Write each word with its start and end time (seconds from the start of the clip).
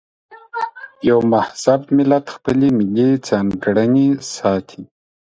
یو 1.09 1.19
مهذب 1.31 1.81
ملت 1.97 2.25
خپلې 2.35 2.67
ملي 2.77 3.09
ځانګړنې 3.27 4.07
ساتي. 4.35 4.81